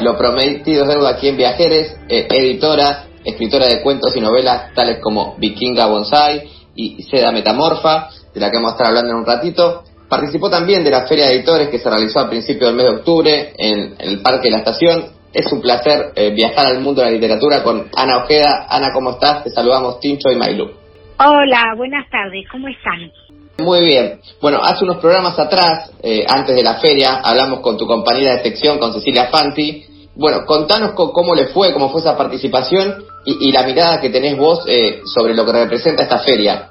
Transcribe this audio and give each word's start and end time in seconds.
Lo 0.00 0.16
prometido 0.16 0.82
es 0.84 0.88
deuda 0.88 1.10
aquí 1.10 1.28
en 1.28 1.36
Viajeres, 1.36 1.96
eh, 2.08 2.26
editora, 2.30 3.06
escritora 3.24 3.66
de 3.66 3.82
cuentos 3.82 4.14
y 4.16 4.20
novelas 4.20 4.74
tales 4.74 4.98
como 5.00 5.36
Vikinga 5.38 5.86
Bonsai 5.86 6.48
y 6.74 7.02
Seda 7.02 7.32
Metamorfa, 7.32 8.10
de 8.34 8.40
la 8.40 8.50
que 8.50 8.56
vamos 8.56 8.72
a 8.72 8.74
estar 8.74 8.88
hablando 8.88 9.12
en 9.12 9.18
un 9.18 9.26
ratito. 9.26 9.84
Participó 10.08 10.50
también 10.50 10.84
de 10.84 10.90
la 10.90 11.06
Feria 11.06 11.26
de 11.26 11.36
Editores 11.36 11.68
que 11.68 11.78
se 11.78 11.90
realizó 11.90 12.20
a 12.20 12.28
principios 12.28 12.68
del 12.68 12.76
mes 12.76 12.86
de 12.86 12.96
octubre 12.96 13.52
en, 13.56 13.94
el 13.98 14.20
Parque 14.20 14.48
de 14.48 14.50
la 14.50 14.58
Estación. 14.58 15.06
Es 15.32 15.50
un 15.52 15.60
placer 15.60 16.12
eh, 16.14 16.30
viajar 16.30 16.66
al 16.66 16.80
mundo 16.80 17.02
de 17.02 17.08
la 17.08 17.12
literatura 17.12 17.62
con 17.62 17.88
Ana 17.96 18.18
Ojeda. 18.18 18.66
Ana, 18.68 18.88
¿cómo 18.92 19.10
estás? 19.10 19.44
Te 19.44 19.50
saludamos 19.50 19.98
Tincho 20.00 20.30
y 20.30 20.36
Mailu. 20.36 20.70
Hola, 21.18 21.74
buenas 21.76 22.08
tardes, 22.10 22.44
¿cómo 22.50 22.68
están? 22.68 23.10
Muy 23.58 23.80
bien. 23.80 24.20
Bueno, 24.40 24.60
hace 24.62 24.84
unos 24.84 24.98
programas 24.98 25.38
atrás, 25.38 25.90
eh, 26.02 26.26
antes 26.28 26.54
de 26.54 26.62
la 26.62 26.74
feria, 26.74 27.20
hablamos 27.24 27.60
con 27.60 27.78
tu 27.78 27.86
compañera 27.86 28.36
de 28.36 28.42
sección, 28.42 28.78
con 28.78 28.92
Cecilia 28.92 29.28
Fanti. 29.28 29.85
Bueno, 30.16 30.46
contanos 30.46 30.92
cómo 30.92 31.34
le 31.34 31.46
fue, 31.48 31.72
cómo 31.72 31.90
fue 31.90 32.00
esa 32.00 32.16
participación 32.16 33.04
y, 33.24 33.52
la 33.52 33.66
mirada 33.66 34.00
que 34.00 34.08
tenés 34.08 34.36
vos 34.36 34.64
eh, 34.66 35.00
sobre 35.04 35.34
lo 35.34 35.44
que 35.44 35.52
representa 35.52 36.04
esta 36.04 36.18
feria. 36.20 36.70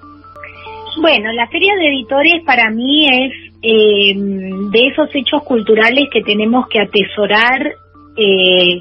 Bueno, 1.00 1.32
la 1.34 1.48
Feria 1.48 1.76
de 1.76 1.88
Editores 1.90 2.44
para 2.46 2.70
mí 2.70 3.06
es 3.06 3.34
eh, 3.62 4.14
de 4.16 4.88
esos 4.88 5.10
hechos 5.14 5.44
culturales 5.44 6.08
que 6.12 6.22
tenemos 6.22 6.68
que 6.70 6.80
atesorar. 6.80 7.62
Eh, 8.16 8.80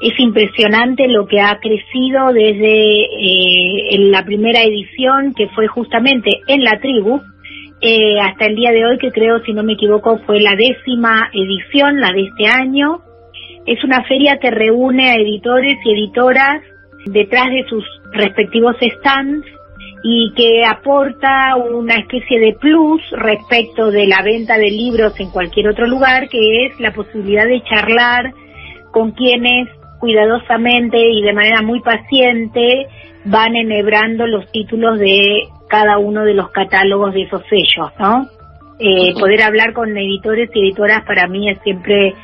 es 0.00 0.18
impresionante 0.18 1.08
lo 1.08 1.26
que 1.26 1.40
ha 1.40 1.58
crecido 1.58 2.32
desde 2.32 3.02
eh, 3.02 3.98
la 3.98 4.24
primera 4.24 4.62
edición, 4.62 5.34
que 5.34 5.48
fue 5.48 5.66
justamente 5.66 6.30
en 6.46 6.64
la 6.64 6.78
tribu, 6.80 7.20
hasta 8.22 8.44
el 8.44 8.56
día 8.56 8.72
de 8.72 8.84
hoy, 8.84 8.98
que 8.98 9.10
creo, 9.10 9.40
si 9.40 9.54
no 9.54 9.62
me 9.62 9.72
equivoco, 9.72 10.18
fue 10.26 10.38
la 10.40 10.54
décima 10.54 11.30
edición, 11.32 11.98
la 11.98 12.12
de 12.12 12.22
este 12.22 12.46
año. 12.46 13.00
Es 13.66 13.82
una 13.84 14.02
feria 14.04 14.38
que 14.38 14.50
reúne 14.50 15.10
a 15.10 15.14
editores 15.14 15.78
y 15.84 15.92
editoras 15.92 16.62
detrás 17.06 17.50
de 17.50 17.64
sus 17.68 17.84
respectivos 18.12 18.76
stands 18.80 19.46
y 20.02 20.32
que 20.34 20.64
aporta 20.64 21.56
una 21.56 21.94
especie 21.94 22.40
de 22.40 22.54
plus 22.54 23.02
respecto 23.12 23.90
de 23.90 24.06
la 24.06 24.22
venta 24.22 24.56
de 24.56 24.70
libros 24.70 25.18
en 25.20 25.30
cualquier 25.30 25.68
otro 25.68 25.86
lugar, 25.86 26.28
que 26.28 26.66
es 26.66 26.80
la 26.80 26.92
posibilidad 26.92 27.46
de 27.46 27.62
charlar 27.62 28.32
con 28.92 29.12
quienes 29.12 29.68
cuidadosamente 29.98 30.98
y 30.98 31.22
de 31.22 31.34
manera 31.34 31.60
muy 31.62 31.80
paciente 31.80 32.86
van 33.26 33.54
enhebrando 33.54 34.26
los 34.26 34.50
títulos 34.50 34.98
de 34.98 35.44
cada 35.68 35.98
uno 35.98 36.24
de 36.24 36.34
los 36.34 36.50
catálogos 36.50 37.12
de 37.12 37.22
esos 37.22 37.42
sellos, 37.48 37.92
¿no? 37.98 38.26
Eh, 38.78 39.12
poder 39.12 39.42
hablar 39.42 39.74
con 39.74 39.94
editores 39.96 40.48
y 40.54 40.60
editoras 40.60 41.04
para 41.04 41.28
mí 41.28 41.50
es 41.50 41.60
siempre 41.62 42.14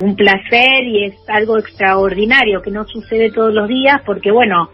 un 0.00 0.16
placer 0.16 0.84
y 0.84 1.04
es 1.04 1.14
algo 1.28 1.58
extraordinario 1.58 2.62
que 2.62 2.70
no 2.70 2.84
sucede 2.84 3.30
todos 3.30 3.54
los 3.54 3.68
días 3.68 4.00
porque, 4.04 4.30
bueno, 4.30 4.70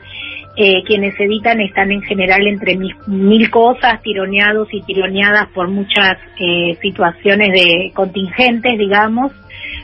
eh, 0.56 0.82
quienes 0.84 1.18
editan 1.18 1.60
están 1.60 1.92
en 1.92 2.02
general 2.02 2.46
entre 2.46 2.76
mil, 2.76 3.50
cosas, 3.50 4.02
tironeados 4.02 4.68
y 4.72 4.82
tironeadas 4.82 5.48
por 5.54 5.68
muchas 5.68 6.18
eh, 6.38 6.76
situaciones 6.82 7.52
de 7.52 7.92
contingentes, 7.94 8.78
digamos. 8.78 9.32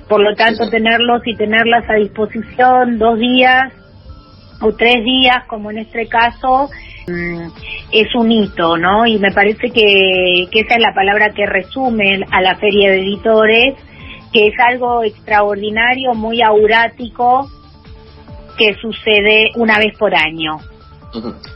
Por 0.09 0.21
lo 0.21 0.35
tanto, 0.35 0.69
tenerlos 0.69 1.23
y 1.25 1.37
tenerlas 1.37 1.89
a 1.89 1.95
disposición 1.95 2.99
dos 2.99 3.19
días 3.19 3.73
o 4.61 4.73
tres 4.73 5.05
días, 5.05 5.45
como 5.47 5.71
en 5.71 5.79
este 5.79 6.09
caso, 6.09 6.69
mm, 7.07 7.49
es 7.93 8.15
un 8.15 8.33
hito, 8.33 8.77
¿no? 8.77 9.07
Y 9.07 9.19
me 9.19 9.31
parece 9.33 9.71
que, 9.71 10.49
que 10.51 10.61
esa 10.61 10.75
es 10.75 10.81
la 10.81 10.95
palabra 10.95 11.31
que 11.31 11.47
resume 11.47 12.21
a 12.31 12.41
la 12.41 12.57
feria 12.57 12.91
de 12.91 13.03
editores, 13.03 13.75
que 14.37 14.49
es 14.49 14.55
algo 14.71 15.03
extraordinario, 15.03 16.13
muy 16.13 16.43
aurático, 16.43 17.49
que 18.59 18.75
sucede 18.75 19.53
una 19.55 19.79
vez 19.79 19.97
por 19.99 20.15
año. 20.15 20.59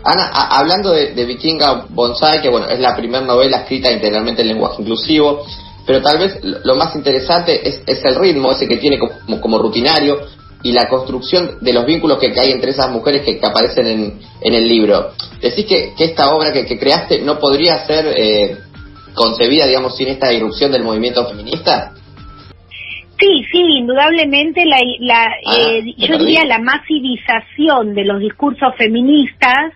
Ana, 0.03 0.31
hablando 0.33 0.93
de, 0.93 1.27
Vikinga 1.27 1.85
Bonsai, 1.91 2.41
que 2.41 2.49
bueno, 2.49 2.69
es 2.71 2.81
la 2.81 2.97
primera 2.97 3.23
novela 3.23 3.59
escrita 3.59 3.93
integralmente 3.93 4.41
en 4.41 4.49
lenguaje 4.49 4.81
inclusivo, 4.81 5.45
pero 5.87 6.01
tal 6.01 6.21
vez 6.21 6.39
lo 6.43 6.75
más 6.75 6.97
interesante 6.97 7.69
es, 7.69 7.83
el 8.03 8.15
ritmo, 8.15 8.51
ese 8.51 8.67
que 8.67 8.79
tiene 8.79 8.99
como, 8.99 9.59
rutinario, 9.59 10.19
y 10.63 10.73
la 10.73 10.89
construcción 10.89 11.59
de 11.61 11.75
los 11.75 11.85
vínculos 11.85 12.19
que, 12.19 12.33
hay 12.41 12.51
entre 12.51 12.71
esas 12.71 12.91
mujeres 12.91 13.21
que, 13.27 13.47
aparecen 13.47 13.87
en, 14.41 14.55
el 14.55 14.67
libro. 14.67 15.11
Decís 15.43 15.67
que, 15.67 15.93
esta 15.99 16.35
obra 16.35 16.51
que, 16.51 16.79
creaste 16.79 17.21
no 17.21 17.39
podría 17.39 17.85
ser 17.85 18.07
eh, 18.17 18.57
concebida, 19.13 19.67
digamos, 19.67 19.95
sin 19.99 20.09
esta 20.09 20.33
irrupción 20.33 20.73
del 20.73 20.83
movimiento 20.83 21.29
feminista? 21.29 21.93
Sí, 23.51 23.61
indudablemente 23.79 24.65
la, 24.65 24.79
la 25.01 25.25
ah, 25.25 25.57
eh, 25.59 25.95
yo 25.97 26.19
diría 26.19 26.45
la 26.45 26.59
masivización 26.59 27.95
de 27.95 28.05
los 28.05 28.21
discursos 28.21 28.75
feministas 28.77 29.73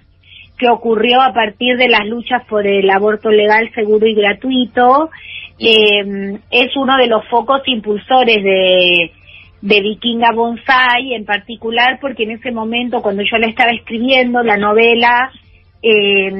que 0.56 0.68
ocurrió 0.68 1.20
a 1.20 1.32
partir 1.32 1.76
de 1.76 1.88
las 1.88 2.06
luchas 2.06 2.44
por 2.46 2.66
el 2.66 2.88
aborto 2.88 3.30
legal, 3.30 3.68
seguro 3.74 4.06
y 4.06 4.14
gratuito, 4.14 5.10
eh, 5.58 6.38
es 6.50 6.76
uno 6.76 6.96
de 6.96 7.08
los 7.08 7.26
focos 7.28 7.62
impulsores 7.66 8.42
de, 8.44 9.10
de 9.60 9.80
Vikinga 9.80 10.30
Bonsai 10.32 11.14
en 11.14 11.24
particular, 11.24 11.98
porque 12.00 12.22
en 12.22 12.32
ese 12.32 12.52
momento, 12.52 13.02
cuando 13.02 13.24
yo 13.24 13.38
la 13.38 13.48
estaba 13.48 13.72
escribiendo, 13.72 14.44
la 14.44 14.56
novela 14.56 15.32
eh, 15.82 16.30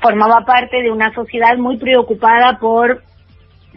formaba 0.00 0.44
parte 0.44 0.80
de 0.82 0.92
una 0.92 1.12
sociedad 1.12 1.56
muy 1.58 1.76
preocupada 1.76 2.58
por 2.60 3.02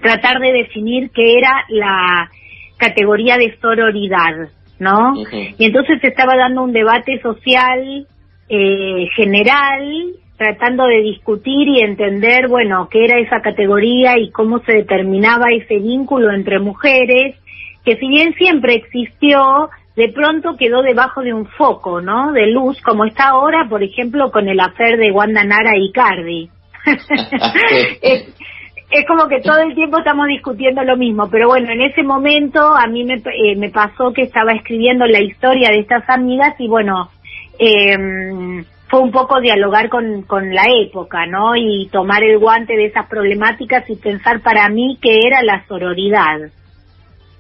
tratar 0.01 0.40
de 0.40 0.53
definir 0.53 1.09
qué 1.12 1.34
era 1.34 1.66
la 1.69 2.30
categoría 2.79 3.38
de 3.38 3.56
sororidad, 3.62 4.50
¿no? 4.79 5.13
Y 5.57 5.66
entonces 5.66 6.00
se 6.01 6.07
estaba 6.07 6.35
dando 6.35 6.63
un 6.63 6.72
debate 6.72 7.22
social 7.22 8.07
eh, 8.47 9.07
general, 9.16 10.13
tratando 10.38 10.85
de 10.85 11.01
discutir 11.01 11.68
y 11.68 11.81
entender, 11.81 12.47
bueno, 12.47 12.88
qué 12.89 13.03
era 13.03 13.19
esa 13.19 13.41
categoría 13.41 14.18
y 14.18 14.31
cómo 14.31 14.59
se 14.59 14.72
determinaba 14.72 15.47
ese 15.51 15.78
vínculo 15.79 16.31
entre 16.31 16.59
mujeres, 16.59 17.35
que 17.84 17.97
si 17.97 18.07
bien 18.07 18.34
siempre 18.35 18.75
existió, 18.75 19.69
de 19.97 20.09
pronto 20.09 20.56
quedó 20.57 20.81
debajo 20.81 21.22
de 21.22 21.34
un 21.34 21.45
foco, 21.45 22.00
¿no? 22.00 22.31
De 22.31 22.47
luz, 22.47 22.81
como 22.81 23.03
está 23.03 23.29
ahora, 23.29 23.68
por 23.69 23.84
ejemplo, 23.84 24.31
con 24.31 24.47
el 24.47 24.62
afer 24.62 24.97
de 24.97 25.12
Wanda 25.12 25.44
Nara 25.44 25.78
y 25.78 25.91
Cardi. 25.91 26.50
es 28.91 29.05
como 29.07 29.27
que 29.27 29.41
todo 29.41 29.59
el 29.59 29.75
tiempo 29.75 30.00
estamos 30.00 30.27
discutiendo 30.27 30.83
lo 30.83 30.97
mismo, 30.97 31.29
pero 31.29 31.47
bueno, 31.47 31.72
en 31.72 31.81
ese 31.81 32.03
momento 32.03 32.59
a 32.59 32.88
mí 32.88 33.03
me, 33.03 33.16
eh, 33.16 33.55
me 33.55 33.69
pasó 33.69 34.11
que 34.13 34.23
estaba 34.23 34.53
escribiendo 34.53 35.05
la 35.05 35.22
historia 35.22 35.69
de 35.69 35.79
estas 35.79 36.09
amigas 36.09 36.55
y 36.57 36.67
bueno, 36.67 37.09
eh, 37.59 38.63
fue 38.89 39.00
un 39.01 39.11
poco 39.11 39.39
dialogar 39.39 39.89
con, 39.89 40.23
con 40.23 40.53
la 40.53 40.66
época, 40.81 41.27
¿no? 41.27 41.55
Y 41.55 41.88
tomar 41.91 42.23
el 42.23 42.39
guante 42.39 42.75
de 42.75 42.85
esas 42.85 43.07
problemáticas 43.07 43.88
y 43.89 43.95
pensar 43.95 44.41
para 44.41 44.67
mí 44.69 44.97
qué 45.00 45.19
era 45.23 45.44
la 45.44 45.63
sororidad. 45.67 46.50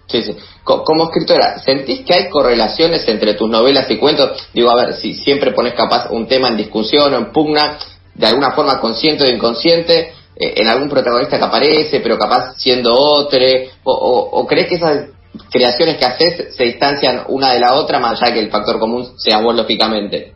Sí, 0.05 0.23
sí. 0.23 0.35
Como 0.63 1.05
escritora, 1.05 1.59
¿sentís 1.59 2.05
que 2.05 2.13
hay 2.13 2.29
correlaciones 2.29 3.07
entre 3.07 3.33
tus 3.35 3.49
novelas 3.49 3.89
y 3.89 3.97
cuentos? 3.97 4.49
Digo, 4.53 4.69
a 4.69 4.75
ver, 4.75 4.93
si 4.93 5.13
siempre 5.13 5.51
pones 5.51 5.73
capaz 5.73 6.09
un 6.11 6.27
tema 6.27 6.49
en 6.49 6.57
discusión 6.57 7.13
o 7.13 7.17
en 7.17 7.31
pugna, 7.31 7.77
de 8.13 8.27
alguna 8.27 8.51
forma 8.51 8.79
consciente 8.79 9.23
o 9.23 9.27
inconsciente, 9.27 10.13
en 10.39 10.67
algún 10.67 10.89
protagonista 10.89 11.37
que 11.37 11.43
aparece, 11.43 11.99
pero 11.99 12.17
capaz 12.17 12.53
siendo 12.55 12.93
otro, 12.93 13.39
o, 13.83 14.47
crees 14.47 14.69
que 14.69 14.75
esas 14.75 15.09
creaciones 15.51 15.97
que 15.97 16.05
haces 16.05 16.55
se 16.55 16.63
distancian 16.63 17.23
una 17.27 17.51
de 17.51 17.59
la 17.59 17.73
otra, 17.73 17.99
más 17.99 18.21
allá 18.21 18.33
que 18.33 18.39
el 18.39 18.49
factor 18.49 18.79
común 18.79 19.05
sea 19.17 19.41
vos, 19.41 19.53
lógicamente? 19.53 20.33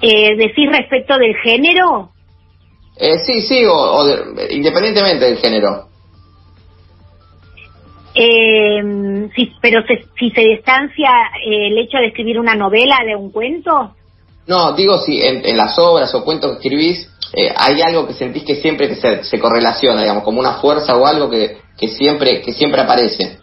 Eh, 0.00 0.36
¿Decís 0.36 0.70
respecto 0.72 1.18
del 1.18 1.34
género? 1.44 2.10
Eh, 2.96 3.18
sí, 3.18 3.42
sí, 3.42 3.62
o, 3.66 4.04
independientemente 4.50 5.26
del 5.26 5.36
género. 5.36 5.88
Eh, 8.14 9.28
sí, 9.36 9.52
pero 9.60 9.82
si 10.18 10.30
se 10.30 10.40
distancia 10.40 11.10
eh, 11.46 11.68
el 11.68 11.78
hecho 11.78 11.98
de 11.98 12.06
escribir 12.06 12.40
una 12.40 12.54
novela 12.54 12.96
de 13.06 13.14
un 13.14 13.30
cuento. 13.30 13.94
No, 14.46 14.72
digo 14.72 14.98
si 15.00 15.20
en 15.20 15.56
las 15.56 15.78
obras 15.78 16.14
o 16.14 16.24
cuentos 16.24 16.52
que 16.52 16.56
escribís 16.68 17.10
eh, 17.32 17.52
hay 17.56 17.82
algo 17.82 18.06
que 18.06 18.14
sentís 18.14 18.44
que 18.44 18.56
siempre 18.56 18.88
que 18.88 18.94
se, 18.94 19.38
correlaciona, 19.38 20.02
digamos, 20.02 20.24
como 20.24 20.40
una 20.40 20.60
fuerza 20.60 20.96
o 20.96 21.06
algo 21.06 21.30
que, 21.30 21.58
que 21.78 21.88
siempre 21.88 22.42
que 22.42 22.52
siempre 22.52 22.80
aparece. 22.80 23.38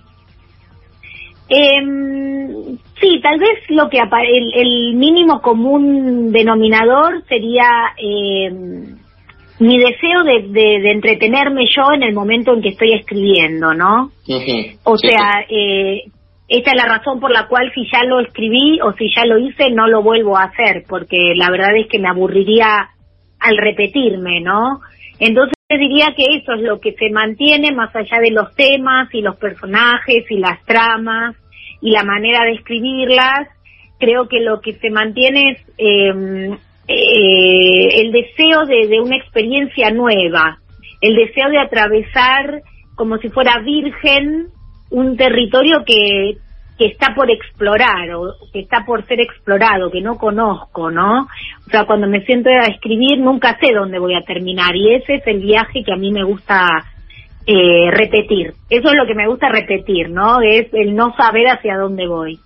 Eh, 1.50 2.78
sí, 3.02 3.20
tal 3.22 3.40
vez 3.40 3.60
lo 3.70 3.90
que 3.90 3.98
el, 4.00 4.54
el 4.54 4.96
mínimo 4.96 5.42
común 5.42 6.32
denominador 6.32 7.24
sería 7.28 7.94
eh, 7.98 8.50
mi 9.60 9.78
deseo 9.78 10.24
de, 10.24 10.48
de, 10.50 10.92
entretenerme 10.92 11.66
yo 11.76 11.94
en 11.94 12.04
el 12.04 12.14
momento 12.14 12.54
en 12.54 12.62
que 12.62 12.70
estoy 12.70 12.94
escribiendo, 12.94 13.74
¿no? 13.74 14.12
O 14.84 14.98
sea, 14.98 15.46
eh, 15.50 16.04
esta 16.48 16.72
es 16.72 16.78
la 16.78 16.98
razón 16.98 17.20
por 17.20 17.32
la 17.32 17.48
cual 17.48 17.72
si 17.74 17.86
ya 17.92 18.04
lo 18.04 18.20
escribí 18.20 18.80
o 18.82 18.94
si 18.94 19.14
ya 19.16 19.26
lo 19.26 19.38
hice 19.38 19.70
no 19.72 19.88
lo 19.88 20.02
vuelvo 20.02 20.38
a 20.38 20.44
hacer, 20.44 20.84
porque 20.88 21.34
la 21.36 21.50
verdad 21.50 21.76
es 21.78 21.88
que 21.88 22.00
me 22.00 22.10
aburriría 22.10 22.90
al 23.44 23.58
repetirme, 23.58 24.42
¿no? 24.42 24.82
Entonces 25.20 25.54
diría 25.70 26.14
que 26.16 26.36
eso 26.36 26.54
es 26.54 26.62
lo 26.62 26.80
que 26.80 26.94
se 26.94 27.10
mantiene 27.10 27.72
más 27.72 27.96
allá 27.96 28.20
de 28.20 28.32
los 28.32 28.54
temas 28.56 29.14
y 29.14 29.22
los 29.22 29.36
personajes 29.38 30.26
y 30.30 30.38
las 30.38 30.64
tramas 30.66 31.36
y 31.82 31.92
la 31.92 32.04
manera 32.04 32.46
de 32.46 32.54
escribirlas. 32.54 33.48
Creo 34.00 34.28
que 34.28 34.40
lo 34.40 34.60
que 34.62 34.74
se 34.74 34.90
mantiene 34.90 35.52
es 35.52 35.62
em, 35.78 36.54
eh, 36.88 38.02
el 38.02 38.12
deseo 38.12 38.66
de, 38.66 38.88
de 38.88 39.00
una 39.00 39.16
experiencia 39.16 39.92
nueva, 39.92 40.60
el 41.02 41.16
deseo 41.16 41.50
de 41.50 41.60
atravesar 41.60 42.62
como 42.96 43.18
si 43.18 43.30
fuera 43.30 43.60
virgen 43.60 44.48
un 44.90 45.18
territorio 45.18 45.84
que, 45.86 46.38
que 46.78 46.88
está 46.88 47.14
por 47.16 47.30
explorar 47.30 48.12
o 48.16 48.36
que 48.52 48.62
está 48.62 48.84
por 48.86 49.06
ser 49.06 49.22
explorado, 49.22 49.92
que 49.92 50.02
no 50.02 50.16
conozco, 50.16 50.90
¿no? 50.90 51.28
O 51.68 51.70
sea, 51.70 51.86
cuando 51.86 52.08
me 52.08 52.26
siento 52.26 52.50
a 52.50 52.66
escribir 52.66 53.20
nunca 53.20 53.58
sé 53.60 53.74
dónde 53.74 54.00
voy 54.00 54.16
a 54.16 54.26
terminar 54.26 54.76
y 54.76 54.96
ese 54.96 55.16
es 55.16 55.28
el 55.28 55.40
viaje 55.40 55.84
que 55.84 55.94
a 55.94 55.98
mí 55.98 56.12
me 56.12 56.24
gusta 56.24 56.68
eh, 57.46 57.92
repetir. 57.92 58.54
Eso 58.70 58.88
es 58.90 58.96
lo 58.96 59.06
que 59.06 59.16
me 59.16 59.28
gusta 59.28 59.50
repetir, 59.50 60.10
¿no? 60.10 60.42
Es 60.42 60.68
el 60.74 60.96
no 60.96 61.14
saber 61.16 61.48
hacia 61.48 61.78
dónde 61.78 62.08
voy. 62.08 62.40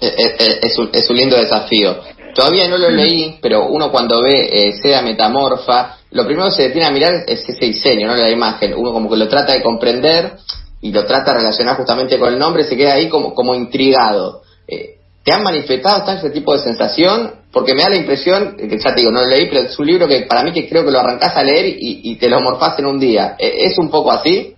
Eh, 0.00 0.14
eh, 0.16 0.58
es, 0.62 0.78
un, 0.78 0.88
es 0.92 1.10
un 1.10 1.16
lindo 1.16 1.36
desafío. 1.36 1.96
Todavía 2.34 2.68
no 2.68 2.78
lo 2.78 2.90
leí, 2.90 3.38
pero 3.42 3.66
uno 3.66 3.90
cuando 3.90 4.22
ve 4.22 4.48
eh, 4.50 4.72
Seda 4.80 5.02
Metamorfa, 5.02 5.98
lo 6.12 6.24
primero 6.24 6.46
que 6.46 6.54
se 6.54 6.62
detiene 6.62 6.86
a 6.86 6.90
mirar 6.90 7.12
es 7.26 7.46
ese 7.46 7.66
diseño, 7.66 8.06
no 8.06 8.16
la 8.16 8.30
imagen. 8.30 8.72
Uno 8.74 8.92
como 8.92 9.10
que 9.10 9.16
lo 9.16 9.28
trata 9.28 9.52
de 9.52 9.62
comprender 9.62 10.32
y 10.80 10.92
lo 10.92 11.04
trata 11.04 11.32
de 11.32 11.38
relacionar 11.38 11.76
justamente 11.76 12.18
con 12.18 12.32
el 12.32 12.38
nombre, 12.38 12.64
se 12.64 12.76
queda 12.76 12.94
ahí 12.94 13.08
como, 13.08 13.34
como 13.34 13.54
intrigado. 13.54 14.42
Eh, 14.66 14.96
¿Te 15.22 15.32
han 15.32 15.42
manifestado 15.42 16.10
ese 16.12 16.30
tipo 16.30 16.54
de 16.54 16.60
sensación? 16.60 17.32
Porque 17.52 17.74
me 17.74 17.82
da 17.82 17.90
la 17.90 17.96
impresión, 17.96 18.56
que 18.56 18.78
ya 18.78 18.94
te 18.94 19.00
digo, 19.00 19.12
no 19.12 19.20
lo 19.20 19.26
leí, 19.26 19.46
pero 19.48 19.62
es 19.62 19.78
un 19.78 19.86
libro 19.86 20.08
que 20.08 20.22
para 20.22 20.42
mí 20.42 20.52
que 20.52 20.68
creo 20.68 20.84
que 20.84 20.90
lo 20.90 21.00
arrancás 21.00 21.36
a 21.36 21.42
leer 21.42 21.76
y, 21.78 22.16
te 22.16 22.28
lo 22.28 22.40
morfás 22.40 22.78
en 22.78 22.86
un 22.86 22.98
día. 22.98 23.36
¿E-, 23.38 23.66
¿Es 23.66 23.78
un 23.78 23.90
poco 23.90 24.10
así? 24.10 24.54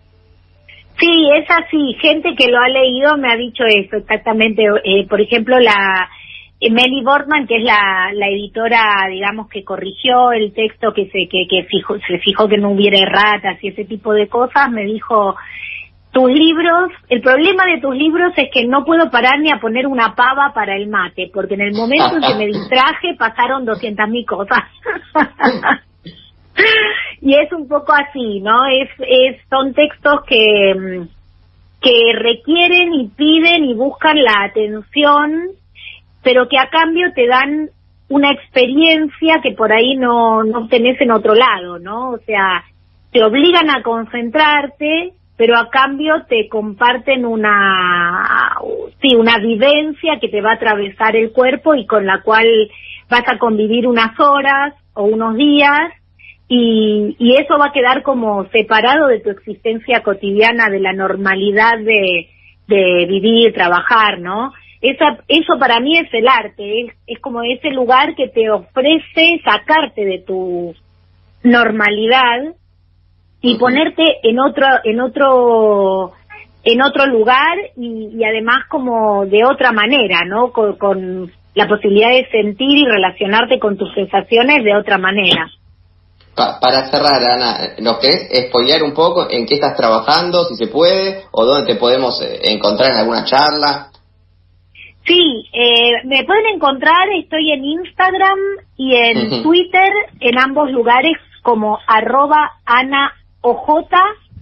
Sí, 1.01 1.29
es 1.37 1.51
así. 1.51 1.97
Gente 2.01 2.35
que 2.37 2.49
lo 2.49 2.59
ha 2.59 2.69
leído 2.69 3.17
me 3.17 3.33
ha 3.33 3.37
dicho 3.37 3.65
eso 3.65 3.97
exactamente. 3.97 4.63
Eh, 4.85 5.07
por 5.09 5.21
ejemplo, 5.21 5.59
la 5.59 6.09
Melly 6.61 7.03
Bortman, 7.03 7.47
que 7.47 7.57
es 7.57 7.65
la, 7.65 8.11
la 8.15 8.29
editora, 8.29 9.09
digamos, 9.11 9.49
que 9.49 9.65
corrigió 9.65 10.31
el 10.31 10.53
texto, 10.53 10.93
que 10.93 11.07
se 11.07 11.27
que, 11.29 11.47
que 11.49 11.65
fijó, 11.65 11.97
se 12.07 12.19
fijó 12.19 12.47
que 12.47 12.59
no 12.59 12.71
hubiera 12.71 12.99
erratas 12.99 13.59
y 13.63 13.69
ese 13.69 13.85
tipo 13.85 14.13
de 14.13 14.29
cosas, 14.29 14.71
me 14.71 14.85
dijo, 14.85 15.35
tus 16.13 16.31
libros, 16.31 16.91
el 17.09 17.23
problema 17.23 17.65
de 17.65 17.81
tus 17.81 17.97
libros 17.97 18.35
es 18.37 18.51
que 18.53 18.67
no 18.67 18.85
puedo 18.85 19.11
parar 19.11 19.41
ni 19.41 19.51
a 19.51 19.61
poner 19.61 19.87
una 19.87 20.15
pava 20.15 20.53
para 20.55 20.77
el 20.77 20.89
mate, 20.89 21.31
porque 21.33 21.55
en 21.55 21.63
el 21.63 21.73
momento 21.73 22.17
en 22.17 22.23
que 22.23 22.35
me 22.35 22.47
distraje 22.59 23.15
pasaron 23.19 23.65
doscientas 23.65 24.09
mil 24.11 24.27
cosas. 24.27 24.61
y 27.23 27.35
es 27.35 27.51
un 27.53 27.67
poco 27.67 27.95
así, 27.95 28.41
¿no? 28.41 28.67
Es, 28.67 28.91
es, 28.99 29.41
son 29.49 29.73
textos 29.73 30.21
que, 30.27 31.07
que 31.81 32.13
requieren 32.15 32.93
y 32.93 33.09
piden 33.09 33.65
y 33.65 33.75
buscan 33.75 34.23
la 34.23 34.45
atención, 34.45 35.49
pero 36.23 36.47
que 36.47 36.59
a 36.59 36.69
cambio 36.69 37.11
te 37.15 37.27
dan 37.27 37.71
una 38.11 38.31
experiencia 38.33 39.41
que 39.43 39.53
por 39.53 39.73
ahí 39.73 39.97
no, 39.97 40.45
no 40.45 40.69
tenés 40.69 41.01
en 41.01 41.11
otro 41.11 41.35
lado, 41.35 41.79
¿no? 41.79 42.11
O 42.11 42.19
sea, 42.19 42.65
te 43.13 43.25
obligan 43.25 43.71
a 43.71 43.83
concentrarte 43.83 45.15
pero 45.37 45.57
a 45.57 45.71
cambio 45.71 46.25
te 46.29 46.49
comparten 46.49 47.25
una, 47.25 48.59
sí, 49.01 49.15
una 49.17 49.39
vivencia 49.39 50.19
que 50.21 50.29
te 50.29 50.41
va 50.41 50.53
a 50.53 50.55
atravesar 50.55 51.17
el 51.17 51.33
cuerpo 51.33 51.75
y 51.75 51.87
con 51.87 52.07
la 52.07 52.23
cual 52.23 52.47
vas 53.09 53.25
a 53.27 53.39
convivir 53.39 53.87
unas 53.87 54.19
horas 54.21 54.75
o 54.95 55.05
unos 55.05 55.37
días 55.37 55.93
y, 56.49 57.17
y 57.19 57.35
eso 57.37 57.57
va 57.59 57.67
a 57.67 57.73
quedar 57.73 58.03
como 58.03 58.47
separado 58.51 59.09
de 59.09 59.21
tu 59.21 59.31
existencia 59.31 60.03
cotidiana, 60.03 60.69
de 60.69 60.81
la 60.81 60.93
normalidad 60.93 61.79
de, 61.79 62.29
de 62.69 63.07
vivir, 63.07 63.55
trabajar, 63.55 64.21
¿no? 64.21 64.53
Esa, 64.81 65.19
eso 65.29 65.59
para 65.59 65.81
mí 65.81 65.97
es 65.97 66.13
el 66.13 66.29
arte, 66.29 66.83
es, 66.83 66.93
es 67.07 67.19
como 67.21 67.43
ese 67.43 67.71
lugar 67.71 68.15
que 68.17 68.29
te 68.29 68.51
ofrece 68.51 69.41
sacarte 69.45 70.05
de 70.05 70.19
tu 70.19 70.75
normalidad 71.43 72.55
y 73.43 73.57
ponerte 73.57 74.05
en 74.23 74.39
otro 74.39 74.67
en 74.85 75.01
otro 75.01 76.13
en 76.65 76.81
otro 76.81 77.07
lugar 77.07 77.59
y, 77.77 78.23
además 78.25 78.65
como 78.69 79.27
de 79.27 79.45
otra 79.45 79.73
manera, 79.73 80.25
¿no? 80.25 80.53
Con, 80.53 81.31
la 81.55 81.69
posibilidad 81.69 82.09
de 82.09 82.27
sentir 82.31 82.79
y 82.79 82.87
relacionarte 82.87 83.59
con 83.59 83.77
tus 83.77 83.93
sensaciones 83.93 84.65
de 84.65 84.75
otra 84.75 84.97
manera. 84.97 85.51
para 86.35 86.91
cerrar, 86.91 87.23
Ana, 87.23 87.75
¿nos 87.79 87.99
querés 87.99 88.49
spoilear 88.49 88.83
un 88.83 88.95
poco 88.95 89.29
en 89.29 89.45
qué 89.45 89.57
estás 89.57 89.77
trabajando, 89.77 90.45
si 90.45 90.57
se 90.57 90.69
puede, 90.69 91.25
o 91.31 91.45
dónde 91.45 91.75
te 91.75 91.79
podemos 91.79 92.23
eh, 92.23 92.41
encontrar 92.45 92.93
en 92.93 92.97
alguna 92.97 93.27
charla? 93.27 93.89
Sí, 95.05 95.45
eh, 95.53 96.07
me 96.07 96.25
pueden 96.25 96.47
encontrar, 96.55 97.09
estoy 97.19 97.53
en 97.53 97.65
Instagram 97.67 98.39
y 98.79 98.95
en 98.95 99.43
Twitter, 99.43 99.93
en 100.21 100.39
ambos 100.39 100.71
lugares 100.71 101.19
como 101.43 101.81
arroba 101.87 102.53
Ana 102.65 103.13
OJ, 103.43 103.69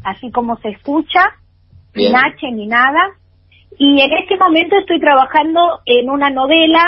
así 0.05 0.31
como 0.31 0.57
se 0.59 0.71
escucha, 0.71 1.21
sin 1.95 2.15
H 2.15 2.51
ni 2.53 2.67
nada. 2.67 3.17
Y 3.79 4.01
en 4.01 4.13
este 4.13 4.37
momento 4.37 4.77
estoy 4.77 5.01
trabajando 5.01 5.81
en 5.87 6.11
una 6.11 6.31
novela 6.31 6.85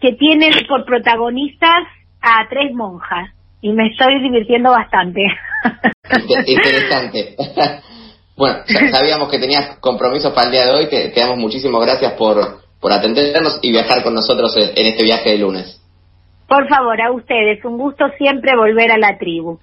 que 0.00 0.12
tiene 0.12 0.50
por 0.68 0.84
protagonistas 0.84 1.84
a 2.20 2.48
tres 2.48 2.74
monjas 2.74 3.30
y 3.60 3.72
me 3.72 3.88
estoy 3.88 4.20
divirtiendo 4.22 4.70
bastante. 4.70 5.20
Interesante. 6.46 7.36
bueno, 8.36 8.58
sabíamos 8.90 9.28
que 9.30 9.38
tenías 9.38 9.78
compromisos 9.78 10.32
para 10.32 10.46
el 10.46 10.52
día 10.52 10.66
de 10.66 10.72
hoy, 10.72 10.88
te, 10.88 11.08
te 11.10 11.20
damos 11.20 11.38
muchísimas 11.38 11.80
gracias 11.82 12.12
por, 12.14 12.36
por 12.80 12.92
atendernos 12.92 13.58
y 13.62 13.72
viajar 13.72 14.02
con 14.02 14.14
nosotros 14.14 14.56
en 14.56 14.86
este 14.86 15.04
viaje 15.04 15.30
de 15.30 15.38
lunes. 15.38 15.80
Por 16.48 16.66
favor, 16.68 17.00
a 17.00 17.12
ustedes, 17.12 17.62
un 17.64 17.76
gusto 17.76 18.06
siempre 18.16 18.56
volver 18.56 18.90
a 18.90 18.98
la 18.98 19.18
tribu. 19.18 19.58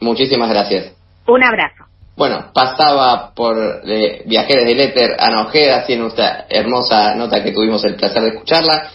Muchísimas 0.00 0.48
gracias. 0.48 0.96
Un 1.26 1.42
abrazo. 1.42 1.84
Bueno, 2.16 2.50
pasaba 2.54 3.32
por 3.34 3.56
eh, 3.84 4.22
Viajeros 4.26 4.66
del 4.66 4.80
Éter 4.80 5.16
a 5.18 5.42
Ojeda, 5.42 5.78
haciendo 5.78 6.06
esta 6.06 6.46
hermosa 6.48 7.14
nota 7.16 7.42
que 7.42 7.52
tuvimos 7.52 7.84
el 7.84 7.96
placer 7.96 8.22
de 8.22 8.28
escucharla. 8.28 8.90